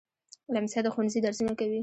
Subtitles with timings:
[0.53, 1.79] لمسی د ښوونځي درسونه کوي.